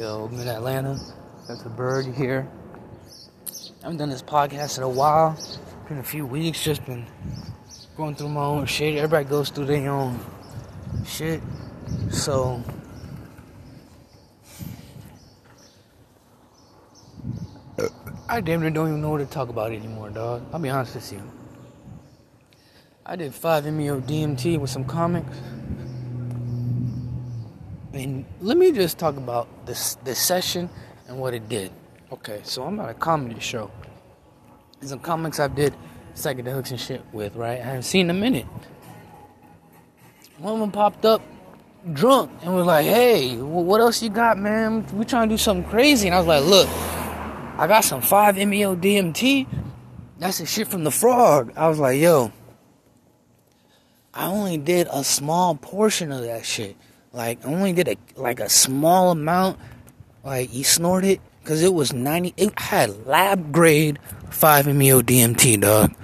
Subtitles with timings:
[0.00, 0.96] I'm in Atlanta.
[1.48, 2.48] That's a bird here.
[3.80, 5.36] I haven't done this podcast in a while.
[5.88, 6.62] Been a few weeks.
[6.62, 7.04] Just been
[7.96, 8.96] going through my own shit.
[8.96, 10.20] Everybody goes through their own
[11.04, 11.40] shit.
[12.12, 12.62] So
[18.28, 20.44] I damn near don't even know what to talk about anymore, dog.
[20.52, 21.22] I'll be honest with you.
[23.04, 25.36] I did 5-MeO DMT with some comics.
[28.48, 30.70] Let me just talk about this this session
[31.06, 31.70] and what it did.
[32.10, 33.70] Okay, so I'm at a comedy show.
[34.80, 35.74] Some comics I did
[36.14, 37.60] psychedelics and shit with, right?
[37.60, 38.46] I haven't seen in a minute.
[40.38, 41.20] One of them popped up
[41.92, 44.86] drunk and was like, hey, what else you got, man?
[44.96, 46.08] We trying to do something crazy.
[46.08, 46.68] And I was like, look,
[47.58, 49.46] I got some 5-MeO DMT.
[50.20, 51.52] That's the shit from the frog.
[51.54, 52.32] I was like, yo,
[54.14, 56.78] I only did a small portion of that shit.
[57.12, 59.58] Like, I only did a like a small amount.
[60.24, 62.34] Like, you snorted because it was 90.
[62.36, 63.98] It had lab grade
[64.30, 65.94] 5-MeO DMT, dog.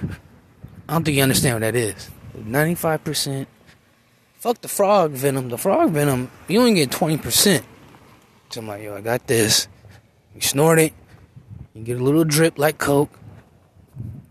[0.88, 2.10] I don't think you understand what that is.
[2.38, 3.46] 95%.
[4.38, 5.48] Fuck the frog venom.
[5.48, 7.62] The frog venom, you only get 20%.
[8.50, 9.68] So I'm like, yo, I got this.
[10.34, 10.92] You snort it,
[11.74, 13.10] you get a little drip like Coke.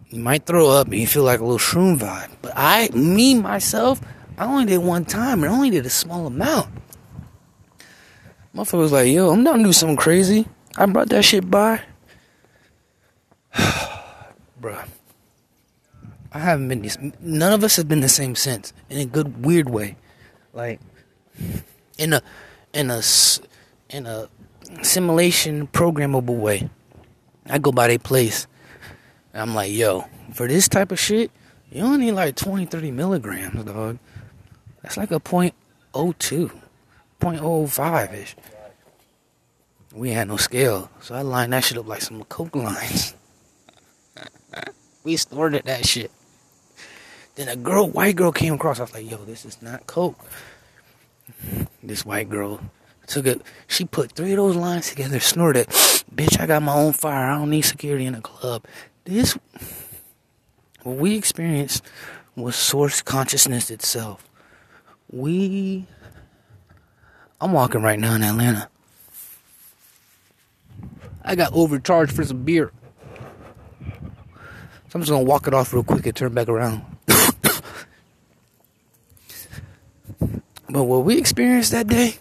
[0.10, 2.30] You might throw up and you feel like a little shroom vibe.
[2.42, 4.00] But I, me, myself,
[4.38, 6.70] I only did one time and I only did a small amount.
[8.56, 10.48] Motherfucker was like, yo, I'm down to do something crazy.
[10.78, 11.82] I brought that shit by.
[13.56, 14.88] Bruh.
[16.32, 16.98] I haven't been this.
[17.20, 18.74] None of us have been the same since.
[18.90, 19.98] In a good, weird way.
[20.52, 20.80] Like,
[21.98, 22.22] in a,
[22.74, 23.02] in a,
[23.90, 24.30] in a
[24.82, 26.70] simulation programmable way.
[27.48, 28.48] I go by their place.
[29.34, 31.32] And I'm like, yo, for this type of shit,
[31.72, 33.98] you only need like 20, 30 milligrams, dog.
[34.84, 35.56] That's like a point
[35.94, 36.52] oh two,
[37.20, 38.36] point oh five ish.
[39.96, 43.16] We had no scale, so I lined that shit up like some coke lines.
[45.04, 46.12] we snorted that shit.
[47.36, 48.80] Then a girl, white girl came across.
[48.80, 50.20] I was like, yo, this is not coke.
[51.86, 52.62] This white girl
[53.08, 53.42] took it.
[53.68, 55.68] She put three of those lines together, snorted.
[56.16, 57.30] Bitch, I got my own fire.
[57.30, 58.64] I don't need security in a club.
[59.04, 59.38] This,
[60.84, 61.84] what we experienced
[62.38, 64.30] was source consciousness itself.
[65.14, 65.86] We,
[67.40, 68.68] I'm walking right now in Atlanta.
[71.24, 72.72] I got overcharged for some beer.
[73.80, 76.84] So I'm just gonna walk it off real quick and turn back around.
[80.68, 82.16] but what we experienced that day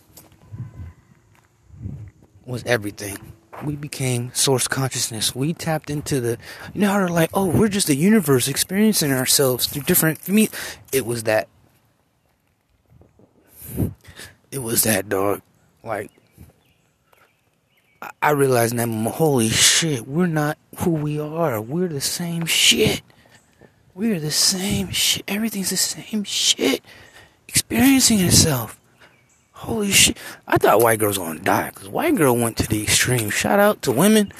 [2.45, 3.17] was everything.
[3.65, 5.35] We became source consciousness.
[5.35, 6.37] We tapped into the,
[6.75, 10.19] you know how they're like, oh, we're just the universe experiencing ourselves through different.
[10.19, 10.51] For me,
[10.93, 11.49] it was that.
[14.51, 15.43] It was that dog.
[15.83, 16.11] Like,
[18.21, 21.61] I realized that, holy shit, we're not who we are.
[21.61, 23.03] We're the same shit.
[23.95, 25.23] We're the same shit.
[25.29, 26.83] Everything's the same shit.
[27.47, 28.81] Experiencing itself.
[29.53, 30.17] Holy shit.
[30.49, 33.31] I thought white girls gonna die because white girl went to the extreme.
[33.31, 34.33] Shout out to women.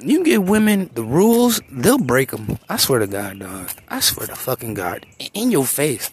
[0.00, 2.58] You give women the rules, they'll break them.
[2.68, 3.70] I swear to God, dog.
[3.88, 5.04] I swear to fucking God.
[5.34, 6.10] In your face.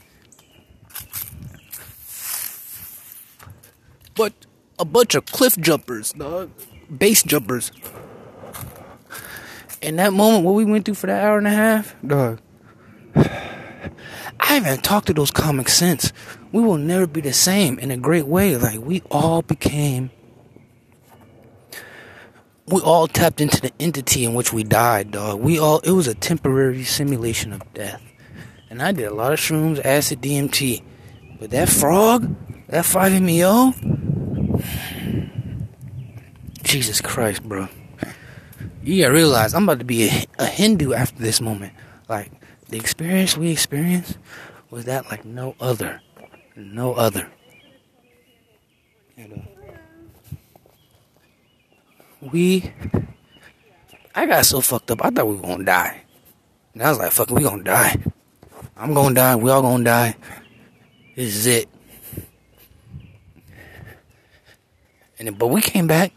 [4.15, 4.33] But
[4.79, 6.51] a bunch of cliff jumpers, dog.
[6.95, 7.71] Base jumpers.
[9.81, 12.41] In that moment, what we went through for that hour and a half, dog.
[13.15, 16.11] I haven't talked to those comics since.
[16.51, 18.55] We will never be the same in a great way.
[18.57, 20.11] Like, we all became.
[22.67, 25.39] We all tapped into the entity in which we died, dog.
[25.39, 25.79] We all.
[25.79, 28.01] It was a temporary simulation of death.
[28.69, 30.83] And I did a lot of shrooms, acid, DMT.
[31.39, 32.35] But that frog,
[32.67, 33.73] that 5-MeO.
[36.63, 37.67] Jesus Christ, bro.
[38.83, 41.73] You gotta realize I'm about to be a, a Hindu after this moment.
[42.07, 42.31] Like,
[42.69, 44.17] the experience we experienced
[44.69, 46.01] was that like no other.
[46.55, 47.27] No other.
[49.17, 49.71] And, uh,
[52.21, 52.71] we.
[54.13, 56.03] I got so fucked up, I thought we were gonna die.
[56.73, 57.95] And I was like, fuck, we gonna die.
[58.77, 60.15] I'm gonna die, we all gonna die.
[61.15, 61.69] This is it.
[65.19, 66.11] And but we came back.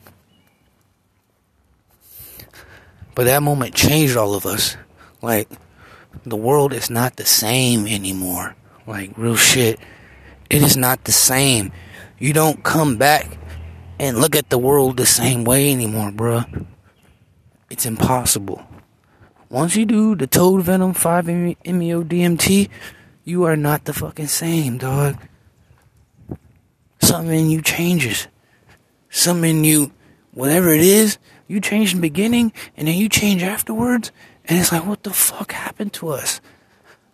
[3.15, 4.77] But that moment changed all of us.
[5.23, 5.49] Like,
[6.25, 8.55] the world is not the same anymore.
[8.87, 9.81] Like, real shit.
[10.51, 11.73] It is not the same.
[12.19, 13.39] You don't come back
[13.99, 16.67] and look at the world the same way anymore, bruh.
[17.71, 18.65] It's impossible.
[19.51, 22.69] Once you do the toad venom 5 MEO DMT,
[23.25, 25.17] you are not the fucking same, dog.
[27.01, 28.29] Something in you changes.
[29.11, 29.93] Something in you,
[30.33, 34.13] whatever it is, you change in the beginning and then you change afterwards.
[34.45, 36.41] And it's like, what the fuck happened to us?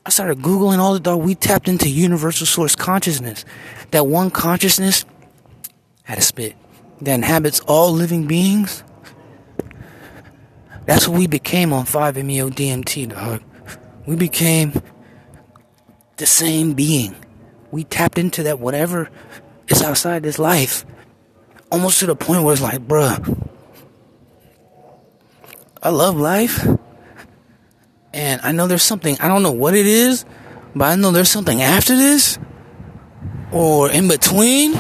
[0.07, 1.23] I started Googling all the dog.
[1.23, 3.45] We tapped into universal source consciousness.
[3.91, 5.05] That one consciousness
[6.03, 6.57] had a spit
[7.01, 8.85] that inhabits all living beings.
[10.85, 13.43] That's what we became on 5-MeO DMT, dog.
[14.07, 14.83] We became
[16.19, 17.17] the same being.
[17.71, 19.11] We tapped into that whatever
[19.69, 20.85] is outside this life.
[21.75, 23.51] Almost to the point where it's like, bruh,
[25.83, 26.65] I love life.
[28.13, 30.25] And I know there's something, I don't know what it is,
[30.77, 32.39] but I know there's something after this
[33.51, 34.75] or in between.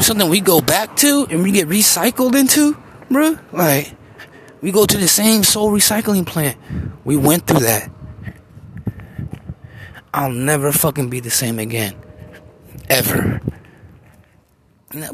[0.00, 2.74] Something we go back to and we get recycled into,
[3.08, 3.38] bruh.
[3.52, 3.94] Like,
[4.62, 6.58] we go to the same soul recycling plant.
[7.04, 7.88] We went through that.
[10.12, 11.94] I'll never fucking be the same again.
[12.88, 13.40] Ever.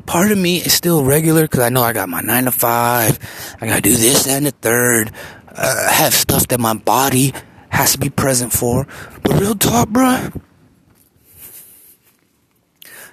[0.07, 3.19] Part of me is still regular because I know I got my nine to five.
[3.61, 5.13] I gotta do this, and the third.
[5.55, 7.33] Uh, have stuff that my body
[7.69, 8.87] has to be present for.
[9.23, 10.41] But real talk, bruh.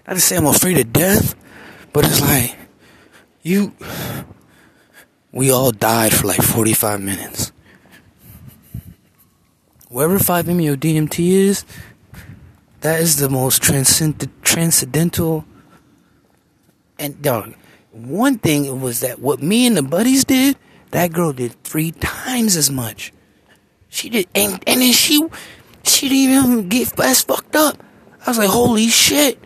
[0.07, 1.35] Not to say I'm afraid of death,
[1.91, 2.55] but it's like,
[3.41, 3.73] you.
[5.31, 7.51] We all died for like 45 minutes.
[9.89, 11.65] Wherever 5-MeO DMT is,
[12.81, 15.45] that is the most transcend- transcendental.
[17.03, 17.53] And dog,
[17.91, 20.55] one thing was that what me and the buddies did,
[20.91, 23.11] that girl did three times as much.
[23.89, 25.21] She did, and, and then she,
[25.83, 27.83] she didn't even get as fucked up.
[28.25, 29.37] I was like, holy shit.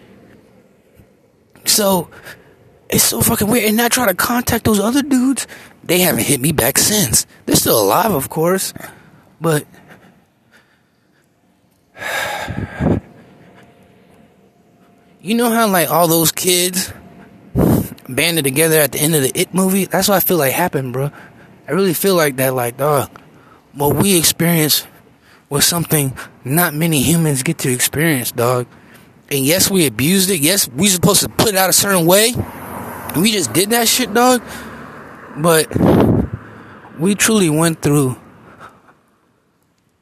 [1.66, 2.12] So,
[2.92, 3.64] it's so fucking weird.
[3.72, 5.48] And I try to contact those other dudes.
[5.84, 7.26] They haven't hit me back since.
[7.48, 8.72] They're still alive, of course.
[9.42, 9.66] But
[15.22, 16.94] you know how like all those kids
[18.08, 19.86] banded together at the end of the It movie?
[19.86, 21.12] That's what I feel like happened, bro.
[21.68, 23.10] I really feel like that, like, dog.
[23.74, 24.88] What we experienced
[25.50, 28.68] was something not many humans get to experience, dog.
[29.30, 30.40] And yes, we abused it.
[30.40, 32.34] Yes, we supposed to put it out a certain way.
[33.16, 34.42] We just did that shit, dog.
[35.38, 35.68] But
[37.00, 38.18] we truly went through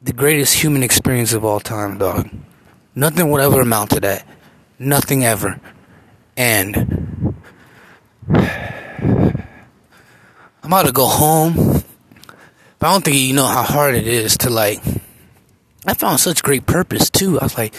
[0.01, 2.29] the greatest human experience of all time, dog.
[2.93, 4.25] Nothing would ever amount to that.
[4.77, 5.59] Nothing ever.
[6.37, 7.14] And
[8.29, 9.43] I'm
[10.63, 11.55] about to go home.
[12.79, 14.81] But I don't think you know how hard it is to like.
[15.85, 17.39] I found such great purpose too.
[17.39, 17.73] I was like,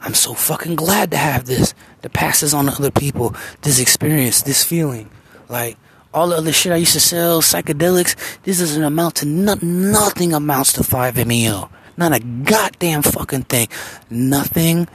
[0.00, 3.34] I'm so fucking glad to have this to pass this on to other people.
[3.62, 5.10] This experience, this feeling.
[5.48, 5.76] Like,
[6.12, 9.90] all the other shit I used to sell, psychedelics, this doesn't amount to nothing.
[9.90, 11.70] nothing amounts to 5-MeO.
[11.96, 13.68] Not a goddamn fucking thing.
[14.10, 14.88] Nothing.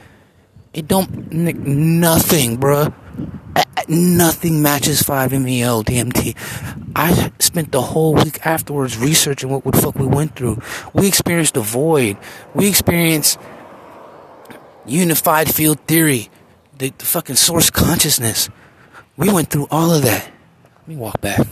[0.74, 2.94] It don't, nothing, bruh.
[3.88, 6.34] Nothing matches 5-MeO DMT.
[6.96, 10.62] I spent the whole week afterwards researching what the fuck we went through.
[10.94, 12.16] We experienced the void.
[12.54, 13.38] We experienced
[14.86, 16.30] unified field theory,
[16.78, 18.48] the, the fucking source consciousness.
[19.16, 20.24] We went through all of that.
[20.78, 21.46] Let me walk back.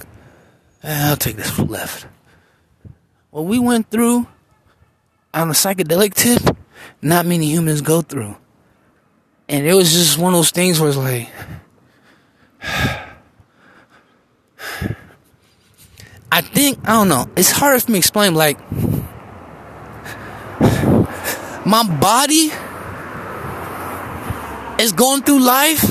[0.83, 2.07] Eh, I'll take this left.
[3.31, 4.27] What we went through
[5.35, 6.57] on the psychedelic tip,
[7.03, 8.37] not many humans go through.
[9.50, 11.28] And it was just one of those things where it's like,
[16.33, 18.59] I think, I don't know, it's hard for me to explain, like,
[21.66, 22.50] my body
[24.83, 25.85] is going through life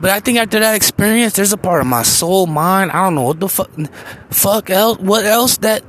[0.00, 2.90] but I think after that experience, there's a part of my soul, mind.
[2.90, 3.70] I don't know what the fuck,
[4.30, 5.84] fuck else, what else that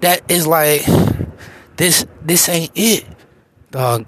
[0.00, 0.86] that is like.
[1.76, 3.04] This this ain't it,
[3.72, 4.06] dog.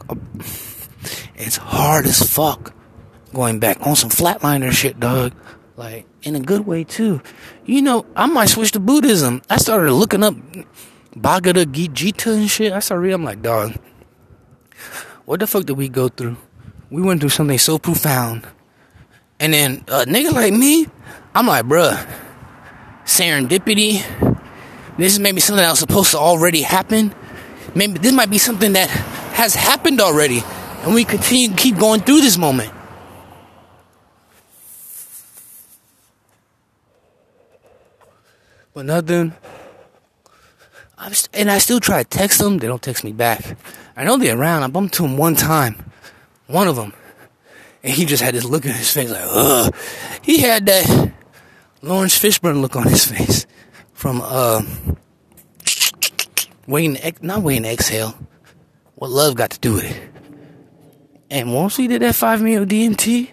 [1.38, 2.75] It's hard as fuck
[3.33, 5.33] going back on some flatliner shit, dog.
[5.76, 7.23] Like in a good way too.
[7.64, 9.40] You know, I might switch to Buddhism.
[9.49, 10.35] I started looking up
[11.16, 12.73] Bhagavad Gita and shit.
[12.73, 13.14] I started reading.
[13.14, 13.75] I'm like, dog,
[15.25, 16.37] what the fuck did we go through?
[16.90, 18.47] We went through something so profound
[19.40, 20.87] and then a nigga like me,
[21.35, 22.09] I'm like, bruh,
[23.04, 24.02] serendipity.
[24.97, 27.14] This is maybe something that was supposed to already happen.
[27.75, 30.42] Maybe this might be something that has happened already.
[30.88, 32.73] And we continue to keep going through this moment.
[38.73, 39.35] But nothing.
[40.97, 42.57] I'm st- and I still try to text them.
[42.57, 43.59] They don't text me back.
[43.99, 44.62] I know they're around.
[44.62, 45.92] I bumped to them one time.
[46.47, 46.95] One of them.
[47.83, 49.75] And he just had this look on his face like, ugh.
[50.23, 51.12] He had that
[51.83, 53.47] Laurence Fishburne look on his face
[53.92, 54.62] from, uh,
[56.66, 58.18] waiting, not Wayne exhale.
[58.95, 60.17] What love got to do with it.
[61.30, 63.28] And once we did that 5-MeO DMT,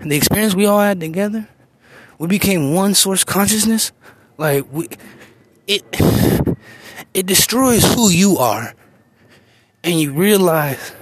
[0.00, 1.48] the experience we all had together,
[2.18, 3.92] we became one source consciousness.
[4.36, 4.88] Like we,
[5.66, 5.84] it,
[7.12, 8.74] it destroys who you are,
[9.84, 10.94] and you realize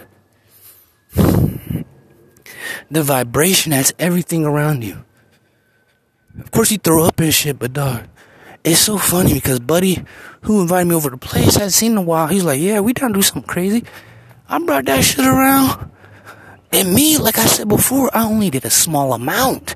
[1.15, 5.05] the vibration that's everything around you.
[6.39, 8.05] Of course, you throw up and shit, but dog,
[8.65, 10.05] it's so funny because Buddy,
[10.43, 12.27] who invited me over to place, hadn't seen in a while.
[12.27, 13.85] He's like, "Yeah, we down to do something crazy."
[14.49, 15.91] I brought that shit around,
[16.73, 19.75] and me, like I said before, I only did a small amount,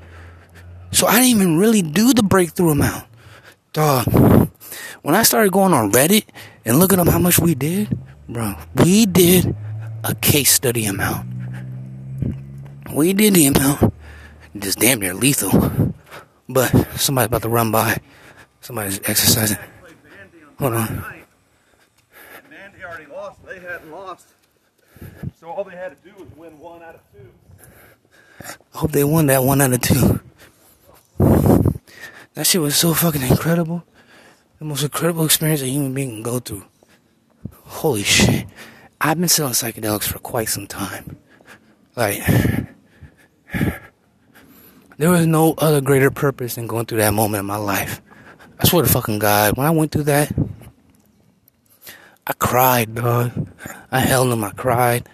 [0.91, 3.05] so I didn't even really do the breakthrough amount,
[3.73, 4.05] dog.
[5.01, 6.25] When I started going on Reddit
[6.63, 7.97] and looking up how much we did,
[8.29, 9.55] bro, we did
[10.03, 11.27] a case study amount.
[12.93, 13.93] We did the amount,
[14.57, 15.93] just damn near lethal.
[16.47, 17.97] But somebody's about to run by.
[18.59, 19.57] Somebody's exercising.
[20.59, 20.87] Hold on.
[22.49, 23.45] Vandy already lost.
[23.45, 24.30] They hadn't lost.
[25.39, 27.29] So all they had to do was win one out of two.
[28.73, 30.19] I hope they won that one out of two.
[32.33, 33.83] That shit was so fucking incredible.
[34.59, 36.63] The most incredible experience a human being can go through.
[37.63, 38.45] Holy shit.
[38.99, 41.17] I've been selling psychedelics for quite some time.
[41.95, 42.21] Like,
[44.97, 48.01] there was no other greater purpose than going through that moment in my life.
[48.59, 50.31] I swear to fucking God, when I went through that,
[52.31, 53.49] I cried, dog.
[53.91, 55.09] I held them, I cried.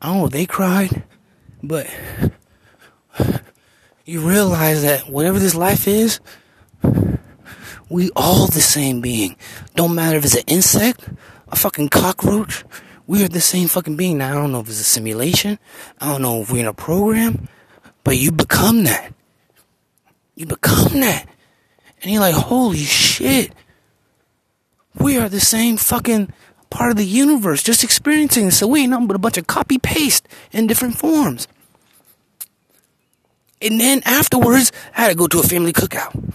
[0.00, 1.04] I don't know if they cried,
[1.62, 1.86] but
[4.06, 6.20] you realize that whatever this life is,
[7.90, 9.36] we all the same being.
[9.74, 11.06] Don't matter if it's an insect,
[11.48, 12.64] a fucking cockroach,
[13.06, 14.16] we are the same fucking being.
[14.16, 15.58] Now, I don't know if it's a simulation.
[16.00, 17.46] I don't know if we're in a program.
[18.04, 19.12] But you become that.
[20.34, 21.28] You become that.
[22.00, 23.52] And you're like, holy shit.
[24.94, 26.32] We are the same fucking
[26.70, 28.52] part of the universe, just experiencing it.
[28.52, 31.48] So we ain't nothing but a bunch of copy paste in different forms.
[33.60, 36.34] And then afterwards, I had to go to a family cookout.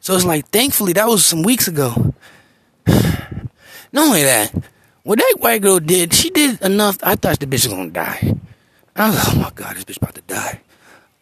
[0.00, 2.14] So it's like, thankfully, that was some weeks ago.
[2.86, 4.54] Not only that,
[5.02, 6.98] what that white girl did, she did enough.
[7.02, 8.34] I thought the bitch was gonna die.
[8.94, 10.60] I was like, oh my god, this bitch about to die.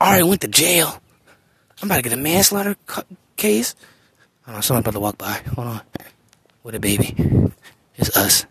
[0.00, 1.00] Already went to jail.
[1.80, 2.76] I'm about to get a manslaughter
[3.36, 3.74] case.
[4.46, 5.40] I know, someone about to walk by.
[5.54, 5.80] Hold on.
[6.62, 7.14] With a baby.
[7.96, 8.46] It's us.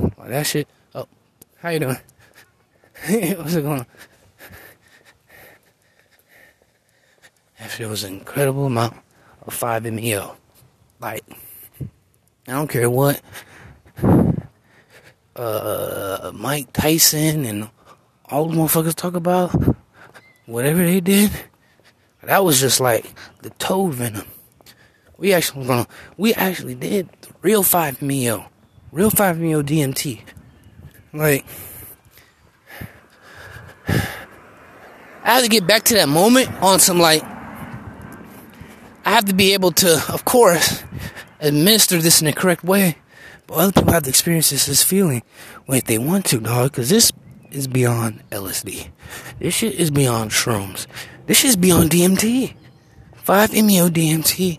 [0.00, 0.66] Oh, that shit.
[0.94, 1.06] Oh,
[1.58, 1.98] how you doing?
[3.36, 3.86] What's it going on?
[7.58, 8.96] That shit was an incredible amount
[9.46, 10.36] of 5-MeO.
[10.98, 11.24] Like,
[12.48, 13.20] I don't care what
[15.36, 17.70] uh, Mike Tyson and
[18.26, 19.54] all the motherfuckers talk about,
[20.46, 21.30] whatever they did,
[22.22, 23.12] that was just like
[23.42, 24.26] the toad venom.
[25.16, 25.86] We actually gonna,
[26.16, 28.46] we actually did the real 5-MeO,
[28.92, 30.20] real 5-MeO DMT.
[31.12, 31.44] Like,
[33.88, 39.52] I have to get back to that moment on some like, I have to be
[39.52, 40.82] able to, of course,
[41.40, 42.96] administer this in the correct way
[43.50, 45.24] but other people have to experience this, this feeling
[45.66, 46.70] when they want to, dog.
[46.70, 47.10] Because this
[47.52, 48.88] is beyond LSD.
[49.38, 50.86] This shit is beyond shrooms.
[51.26, 52.54] This shit is beyond DMT.
[53.24, 54.58] 5-MeO DMT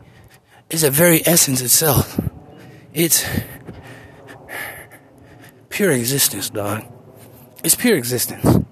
[0.69, 2.19] is a very essence itself.
[2.93, 3.25] It's
[5.69, 6.83] pure existence, dog.
[7.63, 8.65] It's pure existence.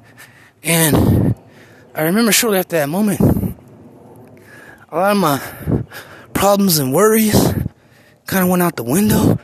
[0.64, 1.36] And
[1.96, 3.20] I remember shortly after that moment,
[4.90, 5.84] a lot of my
[6.34, 7.36] problems and worries
[8.26, 9.40] kind of went out the window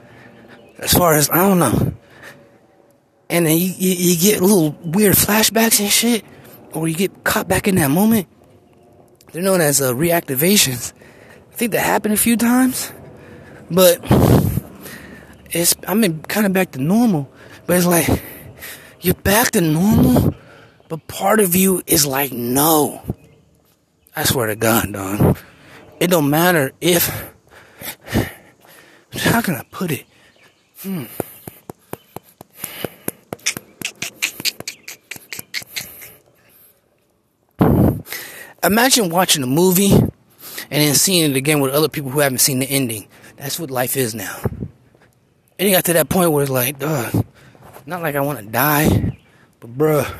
[0.79, 1.93] as far as I don't know.
[3.29, 6.23] And then you, you, you get little weird flashbacks and shit,
[6.73, 8.27] or you get caught back in that moment.
[9.31, 10.93] They're known as uh, reactivations.
[11.51, 12.91] I think that happened a few times,
[13.71, 13.99] but
[15.51, 17.31] it's I'm in kind of back to normal.
[17.65, 18.07] But it's like
[19.01, 20.35] you're back to normal,
[20.87, 23.01] but part of you is like no.
[24.15, 25.37] I swear to God, dog.
[25.99, 27.33] It don't matter if.
[29.13, 30.05] How can I put it?
[30.81, 31.05] Hmm.
[38.65, 40.11] Imagine watching a movie and
[40.69, 43.07] then seeing it again with other people who haven't seen the ending.
[43.37, 44.39] That's what life is now.
[45.57, 47.11] And it got to that point where it's like, duh,
[47.85, 49.17] not like I want to die,
[49.59, 50.11] but bruh,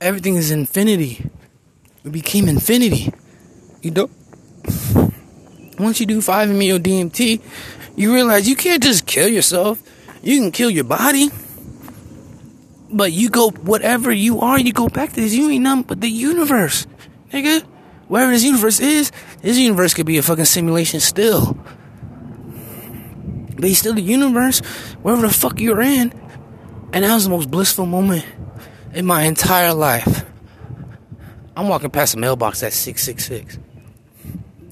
[0.00, 1.30] everything is infinity.
[2.04, 3.12] It became infinity.
[3.82, 4.10] You don't
[5.78, 7.40] once you do 5-MeO DMT,
[7.96, 9.82] you realize you can't just kill yourself.
[10.22, 11.30] You can kill your body.
[12.92, 15.32] But you go, whatever you are, you go back to this.
[15.32, 16.86] You ain't nothing but the universe.
[17.32, 17.64] Nigga.
[18.08, 21.56] Wherever this universe is, this universe could be a fucking simulation still.
[23.54, 24.58] But he's still the universe,
[25.02, 26.12] wherever the fuck you're in.
[26.92, 28.26] And that was the most blissful moment
[28.92, 30.26] in my entire life.
[31.56, 33.58] I'm walking past a mailbox at 666.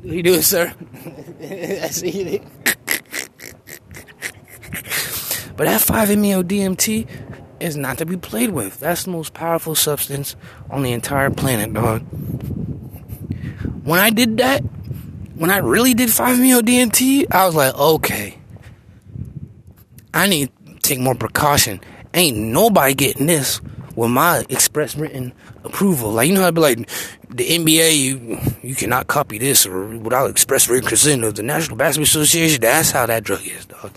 [0.03, 0.75] How you doing, sir?
[1.41, 2.43] I see it.
[5.57, 7.28] But that 5-MeO DMT
[7.61, 8.81] is not to be played with.
[8.81, 10.37] That's the most powerful substance
[10.71, 12.03] on the entire planet, dog.
[13.85, 14.61] When I did that,
[15.35, 18.39] when I really did 5-MeO DMT, I was like, okay,
[20.13, 21.81] I need to take more precaution.
[22.15, 23.61] Ain't nobody getting this
[23.95, 25.33] with my express written
[25.65, 26.13] approval.
[26.13, 26.89] Like you know, I'd be like,
[27.29, 31.77] the NBA, you you cannot copy this or without express written consent of the National
[31.77, 32.61] Basketball Association.
[32.61, 33.93] That's how that drug is, dog.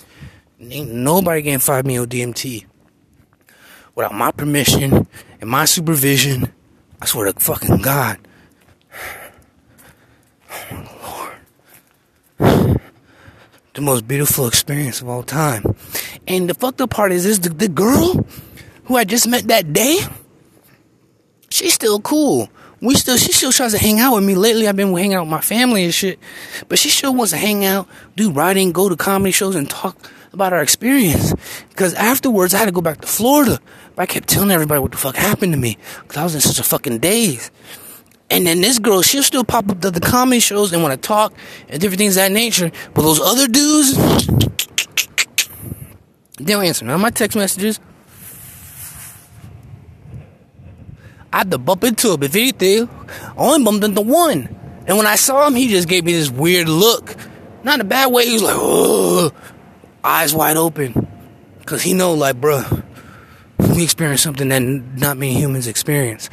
[0.60, 2.66] Ain't nobody getting 5-MeO DMT
[3.96, 5.08] without my permission
[5.40, 6.52] and my supervision.
[7.02, 8.18] I swear to fucking God.
[13.74, 15.64] The most beautiful experience of all time.
[16.28, 18.26] And the fucked up part is this the, the girl
[18.84, 19.98] who I just met that day,
[21.50, 22.50] she's still cool.
[22.82, 24.36] We still, she still tries to hang out with me.
[24.36, 26.20] Lately, I've been hanging out with my family and shit.
[26.68, 29.96] But she still wants to hang out, do writing, go to comedy shows, and talk
[30.34, 31.34] about our experience.
[31.70, 33.60] Because afterwards, I had to go back to Florida.
[33.96, 35.78] But I kept telling everybody what the fuck happened to me.
[36.02, 37.52] Because I was in such a fucking daze.
[38.30, 41.08] And then this girl, she'll still pop up to the comedy shows and want to
[41.08, 41.34] talk
[41.68, 42.72] and different things of that nature.
[42.94, 43.98] But those other dudes,
[46.38, 47.82] they don't answer none of my text messages.
[51.34, 52.24] I had to bump into him.
[52.24, 54.58] If anything, I only bumped into one.
[54.88, 57.16] And when I saw him, he just gave me this weird look.
[57.64, 58.26] Not in a bad way.
[58.26, 59.34] He was like,
[60.04, 61.08] eyes wide open.
[61.60, 62.84] Because he know, like, bruh,
[63.76, 66.30] we experience something that not many humans experience.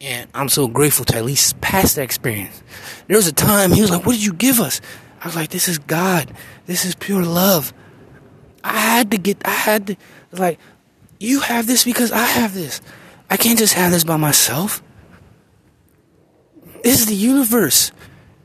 [0.00, 2.62] And I'm so grateful to at least pass that experience.
[3.06, 4.80] There was a time he was like, What did you give us?
[5.22, 6.32] I was like, This is God.
[6.66, 7.72] This is pure love.
[8.62, 9.96] I had to get, I had to,
[10.32, 10.58] like,
[11.18, 12.80] you have this because I have this.
[13.30, 14.82] I can't just have this by myself.
[16.82, 17.92] This is the universe.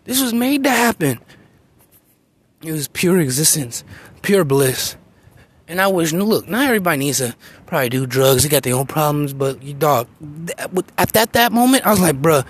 [0.06, 1.20] This was made to happen.
[2.64, 3.84] It was pure existence,
[4.22, 4.96] pure bliss.
[5.68, 8.44] And I wish, look, not everybody needs to probably do drugs.
[8.44, 10.08] They got their own problems, but you dog,
[10.98, 12.46] at that that moment, I was like, bruh,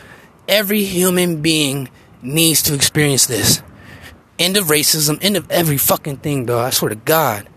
[0.47, 1.89] every human being
[2.21, 3.61] needs to experience this.
[4.39, 6.65] End of racism, end of every fucking thing, dog.
[6.65, 7.47] I swear to God,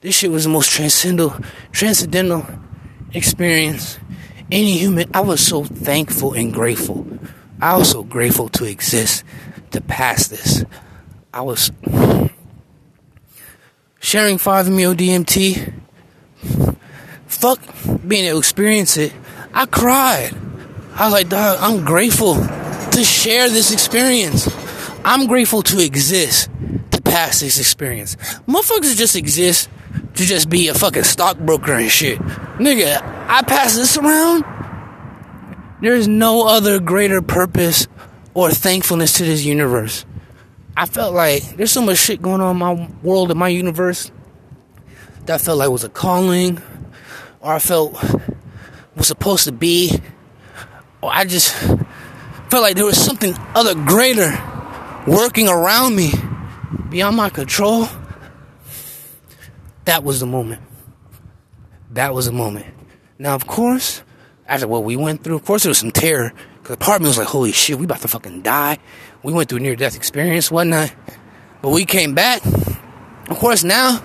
[0.00, 2.44] this shit was the most transcendental, transcendental
[3.12, 3.98] experience
[4.52, 5.10] any human.
[5.14, 7.06] I was so thankful and grateful.
[7.60, 9.24] I was so grateful to exist,
[9.70, 10.64] to pass this.
[11.32, 11.70] I was
[14.12, 15.72] sharing 5-MeO DMT.
[17.28, 17.60] Fuck
[18.06, 19.10] being able to experience it.
[19.54, 20.34] I cried.
[20.92, 24.54] I was like, dog, I'm grateful to share this experience.
[25.02, 26.50] I'm grateful to exist
[26.90, 28.16] to pass this experience.
[28.46, 29.70] Motherfuckers just exist
[30.16, 32.18] to just be a fucking stockbroker and shit.
[32.58, 34.44] Nigga, I pass this around.
[35.80, 37.88] There's no other greater purpose
[38.34, 40.04] or thankfulness to this universe.
[40.76, 44.10] I felt like there's so much shit going on in my world, in my universe,
[45.26, 46.62] that I felt like was a calling,
[47.40, 47.92] or I felt
[48.96, 50.00] was supposed to be,
[51.02, 54.30] or I just felt like there was something other greater
[55.06, 56.12] working around me
[56.88, 57.88] beyond my control.
[59.84, 60.62] That was the moment.
[61.90, 62.66] That was the moment.
[63.18, 64.02] Now, of course,
[64.46, 66.32] after what we went through, of course, there was some terror.
[66.62, 68.78] Because part of me was like, holy shit, we about to fucking die.
[69.22, 70.92] We went through near death experience, whatnot.
[71.60, 72.44] But we came back.
[73.28, 74.02] Of course, now,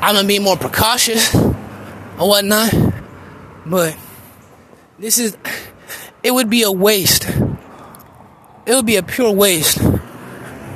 [0.00, 1.54] I'm to be more precautious and
[2.18, 2.74] whatnot.
[3.66, 3.96] But
[4.98, 5.36] this is,
[6.22, 7.28] it would be a waste.
[8.66, 9.80] It would be a pure waste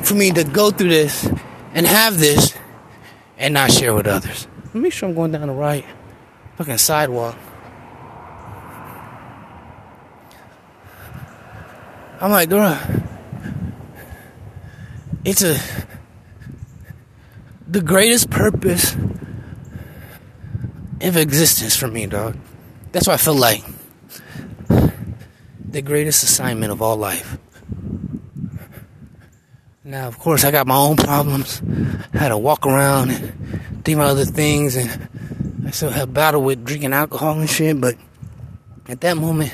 [0.03, 1.29] for me to go through this
[1.73, 2.55] and have this
[3.37, 4.47] and not share with others.
[4.67, 5.85] Let me make sure I'm going down the right
[6.57, 7.37] fucking sidewalk.
[12.21, 13.09] I'm like, bruh,
[15.25, 15.59] it's a
[17.67, 18.95] the greatest purpose
[21.01, 22.37] of existence for me, dog.
[22.93, 23.65] That's what I feel like.
[25.69, 27.39] The greatest assignment of all life.
[29.83, 31.61] Now, of course, I got my own problems.
[32.15, 35.09] I had to walk around and think about other things, and
[35.67, 37.81] I still have battle with drinking alcohol and shit.
[37.81, 37.97] But
[38.89, 39.53] at that moment,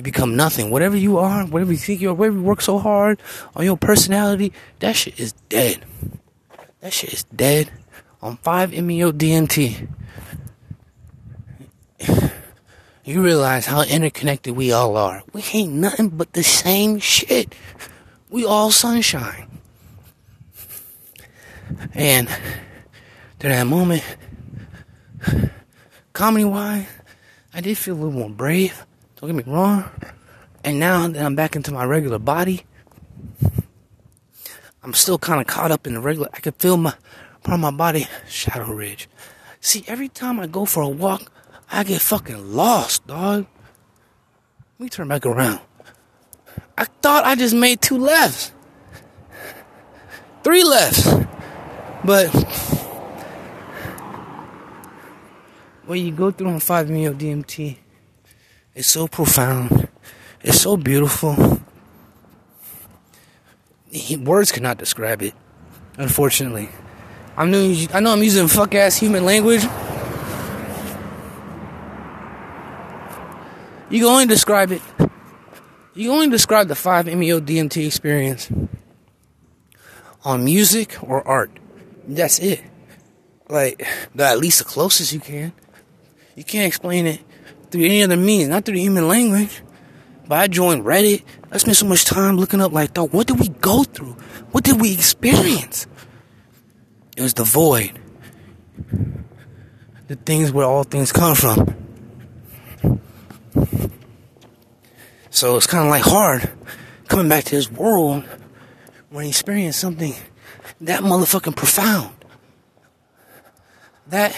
[0.00, 0.70] you become nothing.
[0.70, 3.20] Whatever you are, whatever you think you are, whatever you work so hard
[3.54, 5.84] on your personality, that shit is dead.
[6.80, 7.70] That shit is dead
[8.22, 9.88] on 5-MeO DMT.
[13.04, 15.22] You realize how interconnected we all are.
[15.34, 17.54] We ain't nothing but the same shit.
[18.30, 19.50] We all sunshine.
[21.92, 22.26] And
[23.40, 24.02] to that moment,
[26.14, 26.86] comedy wise,
[27.52, 28.86] I did feel a little more brave.
[29.20, 29.84] Don't get me wrong.
[30.64, 32.62] And now that I'm back into my regular body,
[34.82, 36.28] I'm still kind of caught up in the regular.
[36.32, 36.94] I can feel my
[37.42, 39.08] part of my body, Shadow Ridge.
[39.60, 41.30] See, every time I go for a walk,
[41.70, 43.46] I get fucking lost, dog.
[44.78, 45.60] Let me turn back around.
[46.78, 48.52] I thought I just made two lefts,
[50.42, 51.14] three lefts,
[52.02, 52.28] but
[55.84, 57.76] when you go through on 5-MeO DMT,
[58.74, 59.88] it's so profound.
[60.42, 61.60] It's so beautiful.
[64.20, 65.34] Words cannot describe it,
[65.98, 66.68] unfortunately.
[67.36, 69.62] I'm new, I know I'm using fuck ass human language.
[73.90, 74.82] You can only describe it.
[75.94, 78.48] You can only describe the 5-MeO DMT experience
[80.24, 81.50] on music or art.
[82.06, 82.62] That's it.
[83.48, 83.84] Like,
[84.16, 85.52] at least the closest you can.
[86.36, 87.20] You can't explain it
[87.70, 89.62] through any other means, not through the human language.
[90.26, 91.24] But I joined Reddit.
[91.50, 94.16] I spent so much time looking up, like, what did we go through?
[94.52, 95.86] What did we experience?
[97.16, 97.98] It was the void.
[100.06, 101.76] The things where all things come from.
[105.30, 106.50] So it's kind of like hard
[107.08, 108.24] coming back to this world
[109.10, 110.14] when you experience something
[110.80, 112.14] that motherfucking profound.
[114.08, 114.36] That.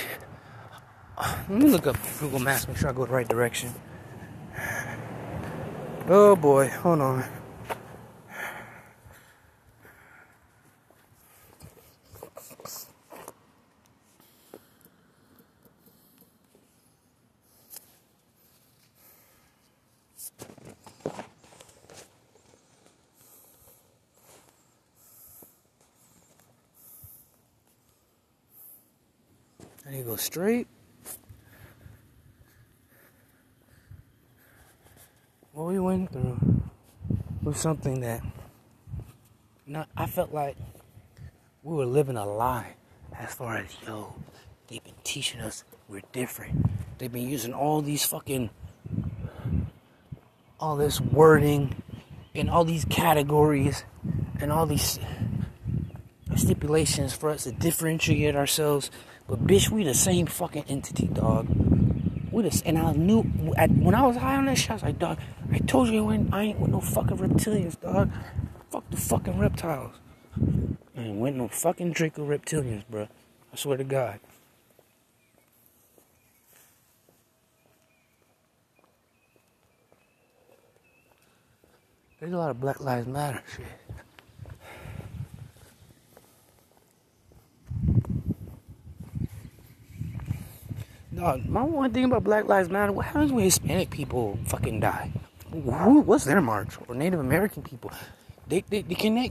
[1.18, 3.72] Let me look up Google Maps, make sure I go the right direction.
[6.08, 7.24] Oh boy, hold on.
[29.84, 30.66] I need to go straight.
[35.52, 36.62] What we went through
[37.42, 38.22] was something that
[39.66, 40.56] not I felt like
[41.62, 42.74] we were living a lie
[43.18, 44.14] as far as yo,
[44.68, 46.98] they've been teaching us we're different.
[46.98, 48.50] They've been using all these fucking
[50.58, 51.82] all this wording
[52.34, 53.84] and all these categories
[54.40, 54.98] and all these
[56.34, 58.90] stipulations for us to differentiate ourselves
[59.28, 61.46] but bitch, we the same fucking entity, dog.
[62.32, 64.98] We the and I knew when I was high on that shit, I was like,
[64.98, 65.18] dog,
[65.52, 68.10] I told you I ain't, I ain't with no fucking reptilians, dog.
[68.70, 69.96] Fuck the fucking reptiles.
[70.96, 73.02] I ain't with no fucking Draco reptilians, bro.
[73.52, 74.18] I swear to God.
[82.18, 83.66] There's a lot of Black Lives Matter shit.
[91.22, 95.12] Dog, my one thing about Black Lives Matter, what happens when Hispanic people fucking die?
[95.52, 96.70] Who, what's their march?
[96.88, 97.92] Or Native American people?
[98.48, 99.30] They, they, they can they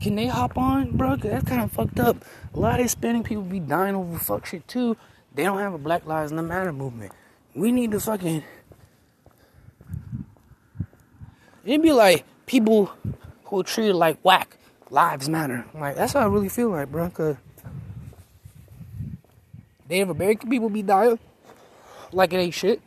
[0.00, 1.10] can they hop on, bro?
[1.18, 2.24] Cause that's kind of fucked up.
[2.54, 4.96] A lot of Hispanic people be dying over fuck shit too.
[5.34, 7.12] They don't have a Black Lives Matter movement.
[7.54, 8.42] We need to fucking.
[11.66, 12.90] It'd be like people
[13.44, 14.56] who are treated like whack
[14.88, 15.66] lives matter.
[15.74, 17.10] Like that's how I really feel like, bro.
[17.10, 17.36] Cause
[19.88, 21.18] Native American people be dying
[22.12, 22.80] like it ain't shit.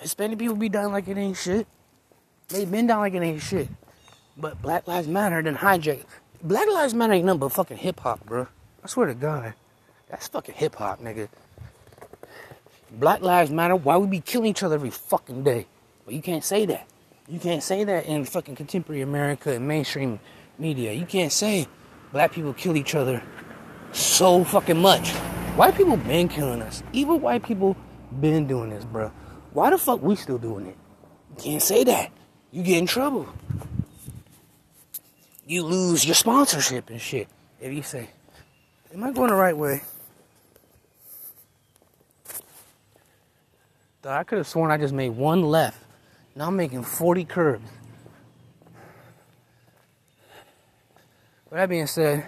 [0.00, 1.66] Hispanic people be dying like it ain't shit.
[2.48, 3.68] They been down like it ain't shit.
[4.36, 6.04] But Black Lives Matter then hijack.
[6.42, 8.48] Black Lives Matter ain't nothing but fucking hip hop, bro.
[8.82, 9.54] I swear to God.
[10.08, 11.28] That's fucking hip hop, nigga.
[12.90, 15.66] Black Lives Matter, why we be killing each other every fucking day?
[16.04, 16.88] But you can't say that.
[17.28, 20.20] You can't say that in fucking contemporary America and mainstream
[20.58, 20.92] media.
[20.92, 21.66] You can't say
[22.12, 23.22] black people kill each other
[23.92, 25.10] so fucking much.
[25.56, 26.82] White people been killing us.
[26.92, 27.76] Even white people
[28.20, 29.12] been doing this, bro.
[29.52, 30.76] Why the fuck we still doing it?
[31.30, 32.10] You can't say that.
[32.50, 33.28] You get in trouble.
[35.46, 37.28] You lose your sponsorship and shit.
[37.60, 38.08] If you say,
[38.94, 39.82] Am I going the right way?
[44.04, 45.78] I could have sworn I just made one left.
[46.34, 47.70] Now I'm making 40 curves.
[51.48, 52.26] With that being said,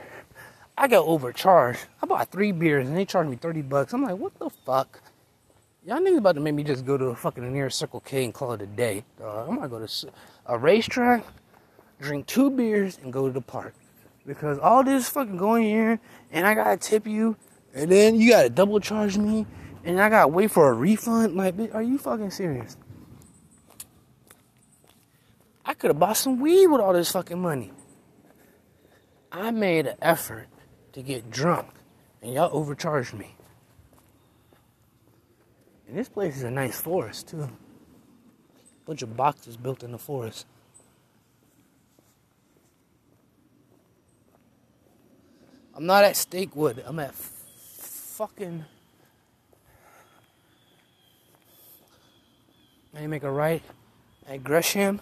[0.76, 1.86] I got overcharged.
[2.02, 3.92] I bought three beers and they charged me 30 bucks.
[3.92, 5.00] I'm like, what the fuck?
[5.86, 8.34] Y'all niggas about to make me just go to a fucking near Circle K and
[8.34, 9.04] call it a day.
[9.20, 10.08] Uh, I'm gonna go to
[10.46, 11.22] a RaceTrac,
[12.00, 13.74] drink two beers, and go to the park.
[14.26, 16.00] Because all this fucking going here,
[16.32, 17.36] and I gotta tip you,
[17.74, 19.46] and then you gotta double charge me,
[19.84, 21.36] and I gotta wait for a refund.
[21.36, 22.78] Like, are you fucking serious?
[25.66, 27.72] I could have bought some weed with all this fucking money.
[29.30, 30.48] I made an effort
[30.94, 31.66] to get drunk,
[32.22, 33.34] and y'all overcharged me.
[35.88, 37.50] And this place is a nice forest too.
[38.86, 40.46] Bunch of boxes built in the forest.
[45.76, 46.82] I'm not at Stakewood.
[46.86, 48.64] I'm at fucking.
[52.96, 53.62] I make a right
[54.28, 55.00] at Gresham.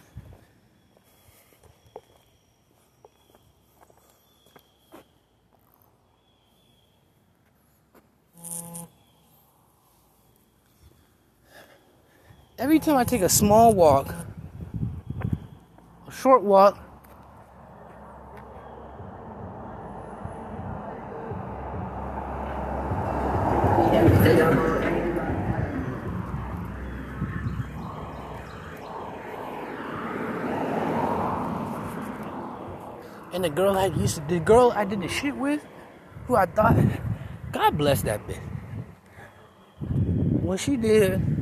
[12.83, 14.13] Time I take a small walk,
[16.09, 16.77] a short walk,
[33.33, 35.65] and the girl I used to, the girl I did the shit with,
[36.27, 36.77] who I thought,
[37.53, 38.41] God bless that bitch.
[40.43, 41.42] What she did,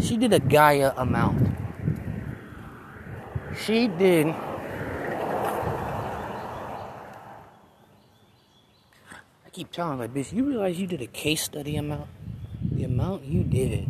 [0.00, 1.56] she did a Gaia amount.
[3.64, 4.26] She did.
[9.44, 12.08] I keep telling her, bitch, you realize you did a case study amount?
[12.62, 13.88] The amount you did.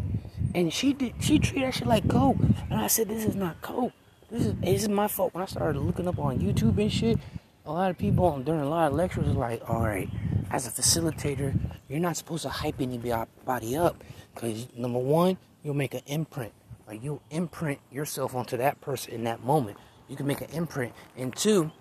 [0.55, 2.39] And she did, she treated that shit like coke.
[2.71, 3.93] And I said, this is not coke.
[4.31, 5.35] This is this is my fault.
[5.35, 7.19] When I started looking up on YouTube and shit,
[7.65, 10.09] a lot of people during a lot of lectures was like, all right,
[10.51, 11.57] as a facilitator,
[11.89, 14.03] you're not supposed to hype anybody up
[14.35, 15.37] because number one,
[15.67, 16.53] you'll make an imprint.
[16.87, 19.77] Like you'll imprint yourself onto that person in that moment.
[20.09, 21.73] You can make an imprint, and two,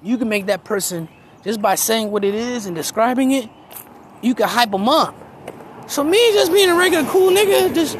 [0.00, 1.08] you can make that person
[1.42, 3.50] just by saying what it is and describing it.
[4.22, 5.16] You can hype them up.
[5.90, 7.98] So me just being a regular cool nigga, just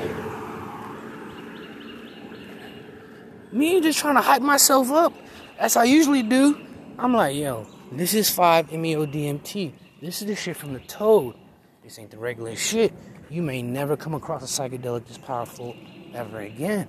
[3.51, 5.13] me just trying to hype myself up,
[5.59, 6.65] as I usually do,
[6.97, 9.73] I'm like, yo, this is 5-MeO-DMT.
[10.01, 11.35] This is the shit from the toad.
[11.83, 12.93] This ain't the regular shit.
[13.31, 15.77] You may never come across a psychedelic this powerful
[16.13, 16.89] ever again.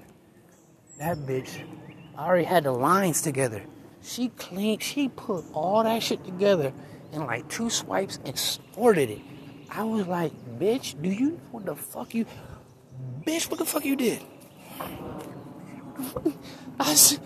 [0.97, 1.61] That bitch,
[2.17, 3.63] already had the lines together.
[4.01, 6.73] She cleaned, she put all that shit together
[7.13, 9.21] in like two swipes and snorted it.
[9.69, 12.25] I was like, bitch, do you know what the fuck you,
[13.25, 14.21] bitch, what the fuck you did?
[16.79, 17.19] I said,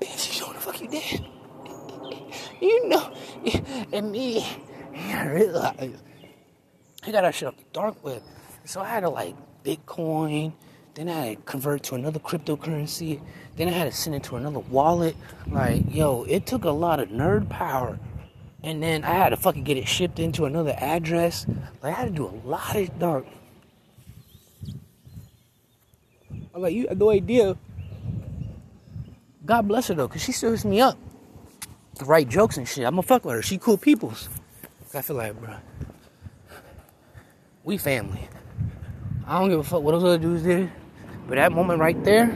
[0.00, 1.24] bitch, you know what the fuck you did?
[2.60, 3.12] You know,
[3.92, 4.44] and me,
[4.92, 6.02] I realized
[7.06, 8.20] I got that shit off the dark web.
[8.68, 10.52] So I had to like Bitcoin,
[10.92, 13.18] then I had to convert to another cryptocurrency,
[13.56, 15.16] then I had to send it to another wallet.
[15.46, 17.98] Like, yo, it took a lot of nerd power.
[18.62, 21.46] And then I had to fucking get it shipped into another address.
[21.82, 23.24] Like, I had to do a lot of dark.
[26.54, 27.56] I'm like, you had no idea
[29.46, 30.98] God bless her though, cause she hits me up
[31.94, 32.84] to write jokes and shit.
[32.84, 33.40] I'm gonna fuck with her.
[33.40, 34.28] She cool peoples.
[34.92, 35.54] I feel like, bro,
[37.64, 38.28] we family.
[39.28, 40.72] I don't give a fuck what those other dudes did,
[41.26, 42.34] but that moment right there,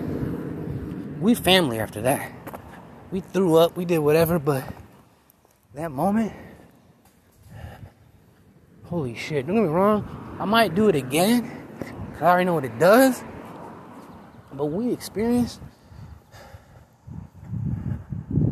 [1.22, 1.78] we family.
[1.80, 2.30] After that,
[3.10, 4.62] we threw up, we did whatever, but
[5.72, 6.34] that moment,
[8.84, 9.46] holy shit!
[9.46, 11.50] Don't get me wrong, I might do it again,
[12.12, 13.24] cause I already know what it does.
[14.52, 15.62] But we experienced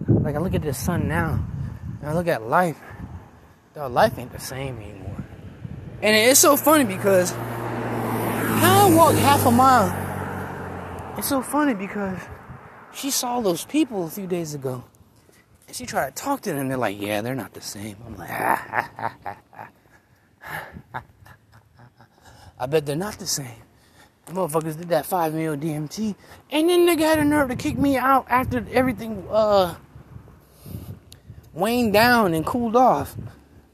[0.08, 1.44] like I look at the sun now,
[2.00, 2.80] and I look at life.
[3.74, 5.24] Dog, life ain't the same anymore.
[6.00, 7.34] And it's so funny because
[8.80, 11.14] I walked half a mile.
[11.18, 12.18] It's so funny because
[12.94, 14.82] she saw those people a few days ago.
[15.66, 16.68] And she tried to talk to them.
[16.68, 17.96] They're like, yeah, they're not the same.
[18.06, 19.36] I'm like, ah, ah, ah,
[20.94, 21.02] ah
[22.58, 23.62] I bet they're not the same.
[24.24, 26.14] The motherfuckers did that 5-MeO-DMT.
[26.50, 29.74] And then they got a nerve to kick me out after everything, uh,
[31.52, 33.14] waned down and cooled off.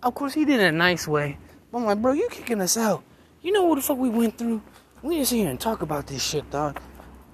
[0.02, 1.38] Of course, he did it in a nice way.
[1.70, 3.04] But I'm like, bro, you kicking us out.
[3.40, 4.62] You know what the fuck we went through?
[5.06, 6.80] We just here and talk about this shit, dog.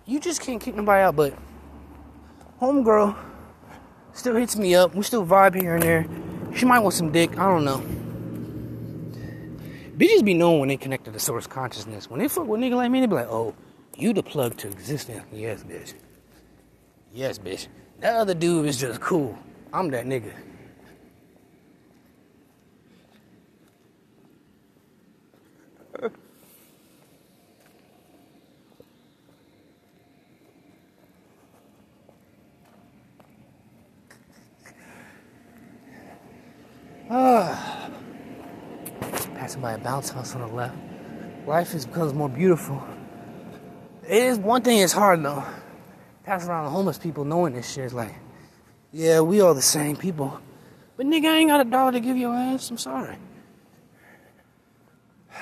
[0.05, 1.33] You just can't kick nobody out, but
[2.61, 3.17] homegirl
[4.13, 4.95] still hits me up.
[4.95, 6.07] We still vibe here and there.
[6.55, 7.39] She might want some dick.
[7.39, 7.79] I don't know.
[9.97, 12.11] Bitches be known when they connect to source consciousness.
[12.11, 13.55] When they fuck with nigga like me, they be like, oh,
[13.97, 15.25] you the plug to existence.
[15.33, 15.95] Yes, bitch.
[17.15, 17.69] Yes, bitch.
[18.01, 19.39] That other dude is just cool.
[19.73, 20.35] I'm that nigga.
[37.15, 37.91] Ah.
[39.35, 40.75] Passing by a bounce house on the left.
[41.47, 42.83] Life is becomes more beautiful.
[44.09, 45.45] It is one thing is hard though.
[46.25, 48.15] Passing around homeless people knowing this shit is like
[48.93, 50.41] yeah, we all the same people.
[50.97, 52.71] But nigga, I ain't got a dollar to give your ass.
[52.71, 53.19] I'm sorry.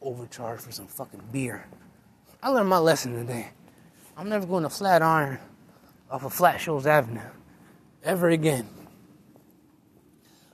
[0.00, 1.66] Overcharged for some fucking beer.
[2.42, 3.50] I learned my lesson today.
[4.16, 5.38] I'm never going to Flatiron
[6.10, 7.20] off of Flat Shoals Avenue
[8.04, 8.68] ever again.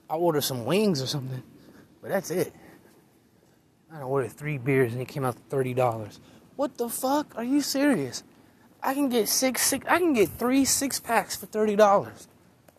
[0.08, 1.42] I ordered some wings or something,
[2.00, 2.52] but that's it.
[3.92, 6.20] I ordered three beers and it came out thirty dollars.
[6.56, 7.34] What the fuck?
[7.36, 8.22] Are you serious?
[8.82, 12.28] I can get six, six I can get three six packs for thirty dollars.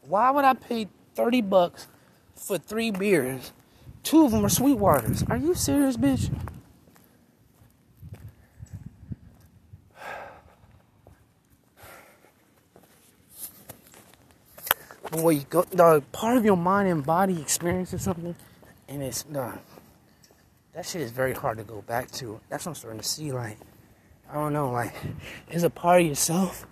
[0.08, 1.88] Why would I pay thirty bucks
[2.36, 3.51] for three beers?
[4.03, 5.30] Two of them are Sweetwaters.
[5.30, 6.32] Are you serious, bitch?
[15.11, 18.35] Boy, you go, the part of your mind and body experiences something,
[18.89, 19.59] and it's done.
[20.73, 22.39] That shit is very hard to go back to.
[22.49, 23.31] That's what I'm starting to see.
[23.31, 23.57] Like,
[24.29, 24.69] I don't know.
[24.69, 24.93] Like,
[25.49, 26.67] there's a part of yourself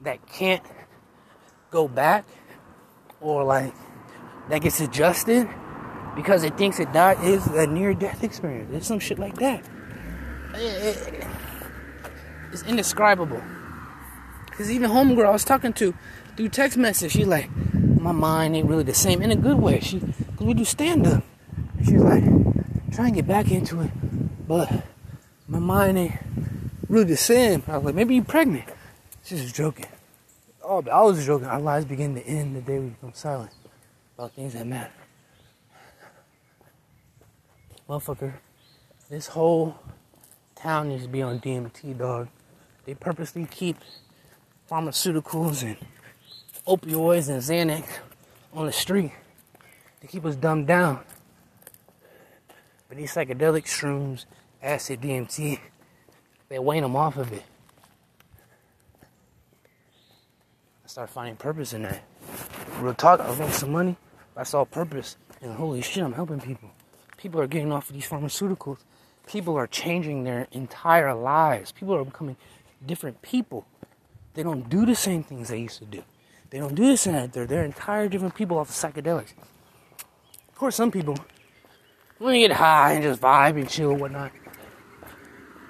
[0.00, 0.62] that can't
[1.70, 2.24] go back,
[3.20, 3.74] or like
[4.48, 5.48] that gets adjusted
[6.16, 8.70] because it thinks it that is a near-death experience.
[8.70, 9.64] There's some shit like that.
[12.52, 13.42] it's indescribable.
[14.50, 15.94] Cause even homegirl I was talking to
[16.36, 19.80] through text message, she like, my mind ain't really the same in a good way.
[19.80, 21.22] She, cause we do stand up.
[21.84, 22.24] She's like,
[22.92, 23.90] try and get back into it,
[24.46, 24.70] but
[25.48, 26.18] my mind ain't
[26.88, 27.62] really the same.
[27.68, 28.68] I was like, maybe you pregnant.
[29.24, 29.86] She's just joking.
[30.64, 31.46] Oh, I was joking.
[31.46, 33.52] Our lives begin to end the day we become silent
[34.16, 34.92] about things that matter.
[37.88, 38.34] Motherfucker,
[39.10, 39.76] this whole
[40.54, 42.28] town needs to be on DMT, dog.
[42.84, 43.76] They purposely keep
[44.70, 45.76] pharmaceuticals and
[46.66, 47.86] opioids and Xanax
[48.52, 49.12] on the street
[50.00, 51.00] to keep us dumbed down.
[52.88, 54.26] But these psychedelic shrooms,
[54.62, 55.58] acid, DMT,
[56.48, 57.42] they wane them off of it.
[60.84, 62.02] I started finding purpose in that.
[62.78, 63.96] Real talk, I making some money.
[64.36, 66.70] I saw purpose, and holy shit, I'm helping people.
[67.16, 68.78] People are getting off of these pharmaceuticals.
[69.26, 71.72] People are changing their entire lives.
[71.72, 72.36] People are becoming
[72.84, 73.66] different people.
[74.34, 76.02] They don't do the same things they used to do.
[76.52, 77.32] They don't do this and that.
[77.32, 79.32] They're, they're entire different people off of psychedelics.
[80.50, 81.16] Of course, some people
[82.20, 84.32] want to get high and just vibe and chill and whatnot.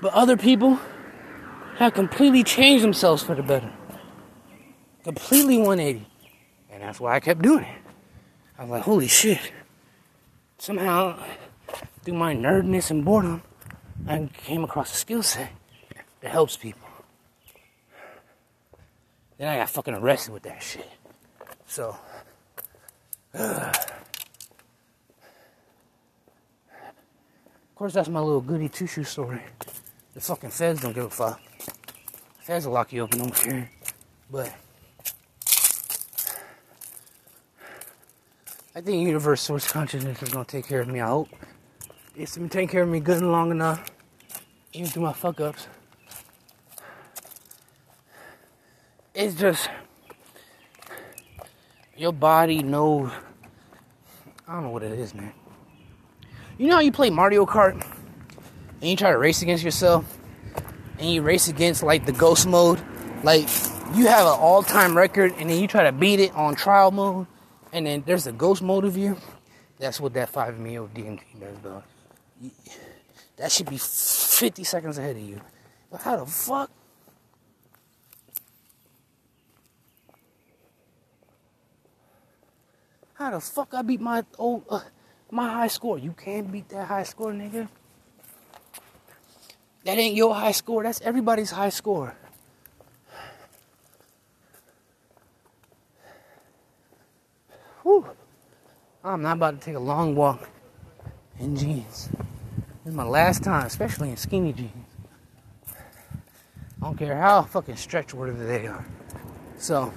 [0.00, 0.80] But other people
[1.76, 3.72] have completely changed themselves for the better.
[5.04, 6.04] Completely 180.
[6.72, 7.78] And that's why I kept doing it.
[8.58, 9.52] I was like, holy shit.
[10.58, 11.22] Somehow,
[12.02, 13.42] through my nerdness and boredom,
[14.08, 15.52] I came across a skill set
[16.22, 16.81] that helps people.
[19.42, 20.88] Then I got fucking arrested with that shit.
[21.66, 21.96] So,
[23.35, 23.74] of
[27.74, 29.42] course, that's my little goody two shoe story.
[30.14, 31.40] The fucking feds don't give a fuck.
[32.38, 33.68] Feds will lock you up and don't care.
[34.31, 34.55] But
[38.76, 41.00] I think universe source consciousness is gonna take care of me.
[41.00, 41.31] I hope
[42.14, 43.90] it's been taking care of me good and long enough,
[44.72, 45.66] even through my fuck ups.
[49.14, 49.68] It's just
[51.96, 53.11] your body knows.
[54.46, 55.33] I don't know what it is, man.
[56.59, 57.75] You know how you play Mario Kart
[58.81, 60.18] and you try to race against yourself
[60.98, 62.81] and you race against like the ghost mode?
[63.22, 63.48] Like
[63.94, 66.90] you have an all time record and then you try to beat it on trial
[66.90, 67.27] mode
[67.72, 69.16] and then there's a ghost mode of you.
[69.79, 71.83] That's what that 5-MeO DMT does, dog.
[73.37, 75.40] That should be 50 seconds ahead of you.
[75.90, 76.70] But how the fuck
[83.22, 84.80] How the fuck I beat my old uh,
[85.30, 85.96] my high score?
[85.96, 87.68] You can't beat that high score, nigga.
[89.85, 90.82] That ain't your high score.
[90.82, 92.16] That's everybody's high score.
[97.85, 98.04] Whew.
[99.04, 100.48] I'm not about to take a long walk
[101.38, 102.08] in jeans.
[102.83, 104.73] This is my last time, especially in skinny jeans.
[105.68, 108.85] I don't care how fucking stretch whatever they are.
[109.58, 109.94] So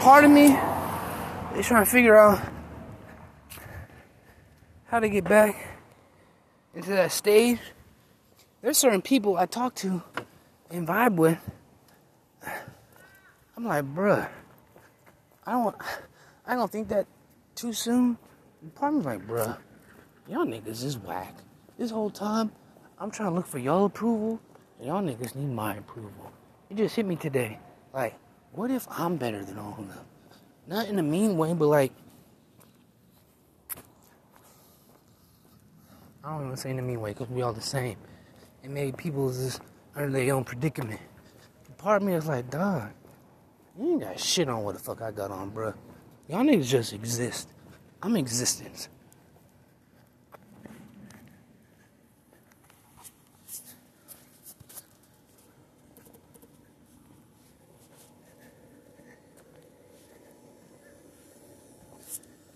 [0.00, 0.46] part of me
[1.56, 2.40] is trying to figure out
[4.86, 5.54] how to get back
[6.74, 7.58] into that stage.
[8.62, 10.02] There's certain people I talk to
[10.70, 11.38] and vibe with.
[13.56, 14.26] I'm like, bruh,
[15.46, 15.76] I don't,
[16.46, 17.06] I don't think that
[17.54, 18.16] too soon.
[18.74, 19.58] Part of me like, bruh,
[20.26, 21.34] y'all niggas is whack.
[21.76, 22.52] This whole time,
[22.98, 24.40] I'm trying to look for y'all approval,
[24.78, 26.32] and y'all niggas need my approval.
[26.70, 27.58] It just hit me today.
[27.92, 28.14] Like,
[28.52, 30.04] what if I'm better than all of them?
[30.66, 31.92] Not in a mean way, but like,
[36.22, 37.96] I don't even say in a mean way because we all the same.
[38.62, 39.60] And maybe people just
[39.94, 41.00] under their own predicament.
[41.78, 42.90] part of me is like, dog,
[43.78, 45.74] you ain't got shit on what the fuck I got on, bruh.
[46.28, 47.48] Y'all niggas just exist.
[48.02, 48.88] I'm existence.